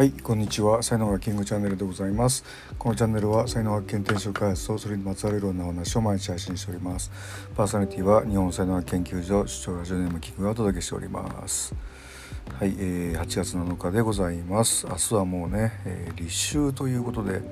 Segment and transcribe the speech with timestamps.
[0.00, 0.82] はいこんにちは。
[0.82, 2.42] 才能学キングチャンネルでございます。
[2.78, 7.10] このチャンネルは才能学研転職開発とそれにまつわるいろんなお話を毎日配信しております。
[7.54, 11.74] パーソナリティは日本才能学研究所主張ラジオネームキングがお届けしております。
[12.58, 14.86] はい、えー、8月7日でございます。
[14.86, 17.42] 明日はもうね、えー、立秋ということで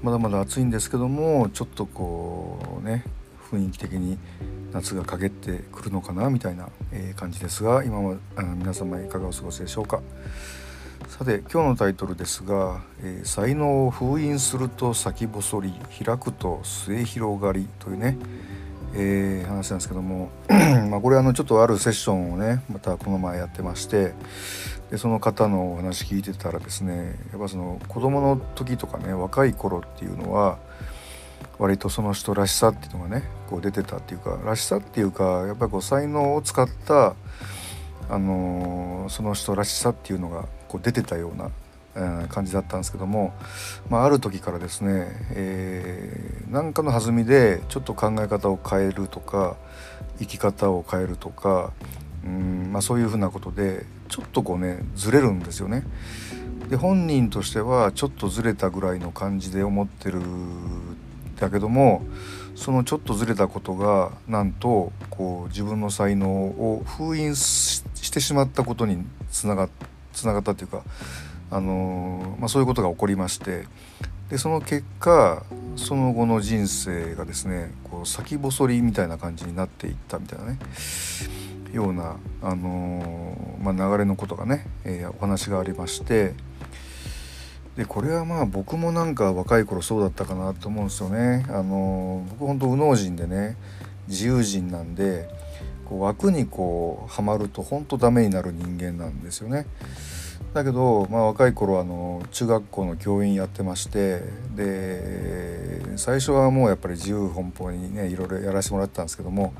[0.00, 3.02] まだまだ暑いんですけどもちょっとこうね
[3.50, 4.16] 雰囲気的に
[4.72, 8.16] 夏が陰ってくるのかなみたいな、え感じですが今は
[8.58, 10.00] 皆様いかがお過ごしでしょうか。
[11.08, 18.16] さて今日のタイトルですが「えー、才能を封印すると先細り開くと末広がり」というね、
[18.94, 20.30] えー、話なんですけども
[20.90, 24.12] まあこれあのちょっとあるセッションをねまたこの前やってまして
[24.90, 30.58] でその方のお話聞いてたらですねやっぱその子供の時とかね若い頃っていうのは
[31.58, 37.14] 割とその人らしさっていうのがねこう出てたっていうからしさっていうかやっぱりこう才能を使った
[38.08, 41.50] あの、その人らしさっていうのがこう出てたような、
[41.96, 43.32] えー、感じだったんですけども、
[43.88, 49.56] まあ、ある時からですね、えー、何かの弾みでちょっと考え方を変えるとか
[50.18, 51.72] 生き方を変えるとか
[52.24, 55.84] うん、まあ、そういうふうなことでちょっとこうねずれるんですよね。
[56.68, 60.20] で本人としてはちょっとずれたぐらいの感じで思ってる
[61.36, 62.02] だけども
[62.54, 69.70] そのちょっとずれたことがなんとこう自分の才能を封印してしてしまったことにつながっ
[70.12, 70.82] つながったっていうか、
[71.50, 73.66] あのまあ、そういうことが起こりまして
[74.28, 75.44] でその結果
[75.76, 80.58] その後の人生がですねこう先細りみたいな感じになっていったみたいなね
[81.72, 86.34] ような、あのまあ、流れのことがね、えー、お話がありまして
[87.76, 91.44] でこれはまあ僕もなんか若い頃そうだったかなと思うんですよね。
[91.48, 93.56] あの僕本当右脳人でね
[94.06, 95.28] 自由人なんで
[95.84, 99.66] こう枠にこうはまると本当ダメになる人間なんですよね。
[100.54, 104.20] だけど、まあ、若い頃あの中学校の教員やってまして
[104.54, 109.52] で最初はもうやっぱり自由奔放にねいろいろやらせてもらったんですけども、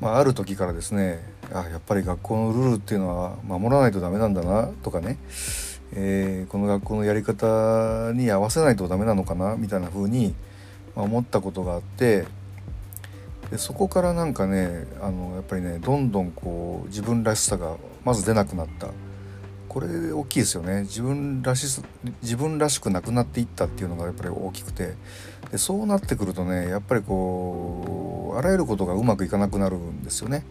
[0.00, 1.20] まあ、ある時からですね
[1.52, 5.18] あやっぱり学校のルールっていうのは守らないとダメなんだなとかね、
[5.92, 10.34] えー、この学校のやり方に合わせないとダメなのかなみたいな風に
[10.94, 12.24] 思ったことがあって
[13.50, 18.88] でそこからなんかねあのやっぱりねどんどんこう自分らしさがまず出なくなった。
[19.68, 20.82] これ大きいですよね。
[20.82, 21.82] 自分らし
[22.22, 24.94] 自分らしくなくなっていったっていうのがやっぱり大きくて。
[25.50, 30.44] でそうなってくるとねやっぱりこうあらゆることがうまくいかなくなるんですよね。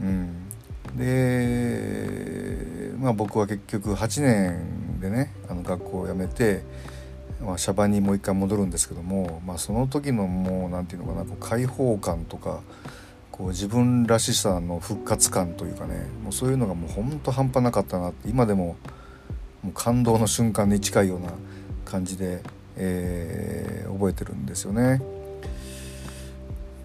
[0.00, 0.48] うん、
[0.96, 6.62] でまあ僕は結局8年でねあの学校を辞めて
[7.40, 12.60] まあ、シャバにもう一回戻るんですけども、まあ、その時のもう何て言うのかなこう開放感とか
[13.30, 18.76] こう自分らしさの復活感というかねもうそういうのがもうほんと半端なかったなって今でも
[19.62, 21.30] もう感動の瞬間に近いような
[21.84, 22.42] 感じで、
[22.76, 25.00] えー、覚えてるんですよね。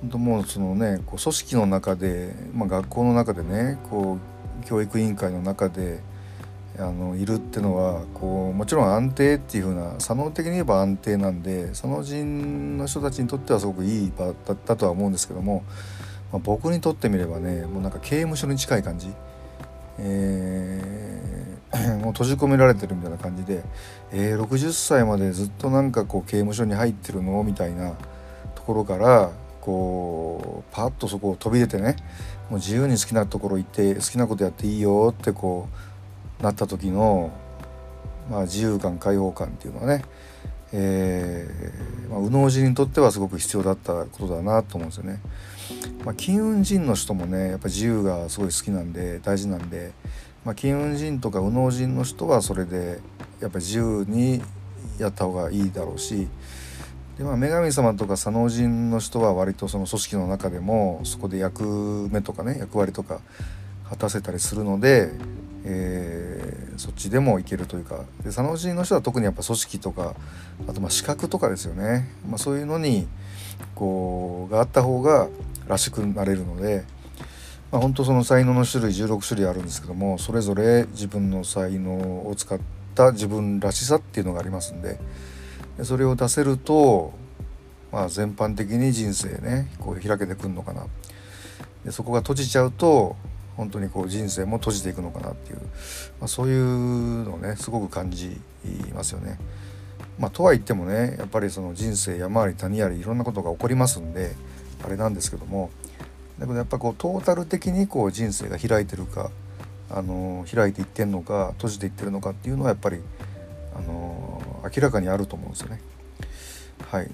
[0.01, 4.19] 本当もうそのねこう組織の中で、まあ、学校の中でねこ
[4.61, 6.01] う教育委員会の中で
[6.79, 15.63] あのいるっていうのはこうもちろん安定っていう風な左脳的に言えば安定なんで佐野人の人たちにとってはすごくいい場だったとは思うんですけども、
[16.31, 19.13] まあ、僕にとってみればねもうなんか刑務所に近い感じ、
[19.99, 23.63] えー、 もう閉じ込められてるみたいな感じで、
[24.11, 27.43] えー、60歳までずっとなんかこう刑務所に入ってるの？
[27.43, 27.93] みたいな
[28.55, 29.29] ところから
[29.61, 31.97] こうパッとそこを飛び出てね
[32.49, 35.92] もう自由に好きなところ行って好きなことやっていいよってこう
[36.43, 37.31] なった時の、
[38.29, 40.03] まあ、自由感開放感っていうのはね、
[40.73, 45.21] えーまあ、右脳人にとってはすごく必要だったことだなと思うんですよね。
[46.03, 49.93] まあ、金運人の人もねやっぱ自由がすごい好きなんで大事なんで、
[50.43, 52.99] まあ、金運人とか右脳人の人はそれで
[53.39, 54.41] やっぱ自由に
[54.99, 56.27] やった方がいいだろうし
[57.17, 63.21] で、まあ、女神様とか左脳人の人は割とその組織の中でもそこで役目とかね役割とか
[63.89, 65.11] 果たせたりするので
[65.65, 70.15] えー、そっちでもいけるというかで佐野人の人は特にやっぱ組織とか
[70.67, 73.07] あとまあ資格とかですよね、まあ、そういうのに
[73.75, 75.29] こうがあった方が
[75.67, 76.83] らしくなれるので、
[77.71, 82.59] まあ、本当その才能の種類16種類あるんですけどもそれぞれ自分の才能を使っ
[82.93, 84.99] た自分らしさっていうのがありますんで
[85.77, 87.13] でそれを出せると、
[87.91, 90.87] まあ、全般的に人生ねこう開けてくるのかな。
[91.85, 93.15] でそこが閉じちゃうと
[93.55, 95.57] 本当にこう人生も閉じていくのかなっていう、
[96.19, 98.39] まあ、そういうのをねすごく感じ
[98.93, 99.37] ますよね。
[100.19, 104.35] まあ、とは言ってもねやっぱりその人生山あり谷ありいろんなことが起こりますんで
[104.85, 105.71] あれなんですけども
[106.37, 109.31] だけどやっぱこうトータル的にこう人生が開いてるか
[109.89, 112.99] あの開いていってんのか閉じていってるのかっていうのはやっぱり
[113.75, 115.81] あの明らかにあると思うんですよね。
[116.89, 117.09] はい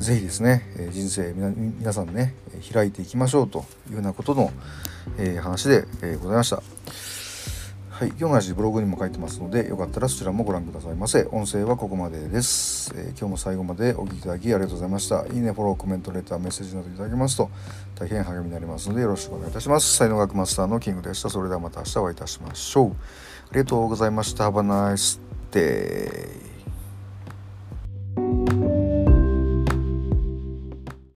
[0.00, 2.34] 是非ですね、え人生皆さんね
[2.72, 4.50] 開いていきましょうというようなことの、
[5.18, 6.62] え、話で、え、ございました。
[7.90, 11.28] はい、今日の話ブログにも書いてますのでよかったらそちらもご覧くださいませ。
[11.32, 15.26] 音声はここまでです、えー、今日も最後までお聴きいただきありがとうございました。
[15.26, 17.50] いいねフォローコメントレターメッセージなどいただけますと
[17.96, 19.96] 大変励みになりますのでよろしくお願いいたします。
[19.98, 21.28] 才能学マスターのキングでした。
[21.28, 22.90] それではまた明日お会いいたしましょう。
[23.50, 24.48] ありがとうございました。
[24.48, 25.20] Have a nice
[25.50, 26.49] day